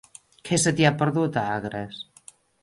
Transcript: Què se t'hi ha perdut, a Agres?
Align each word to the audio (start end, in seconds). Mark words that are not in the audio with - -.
Què 0.49 0.57
se 0.63 0.73
t'hi 0.79 0.87
ha 0.89 0.93
perdut, 1.01 1.37
a 1.43 1.45
Agres? 1.59 2.01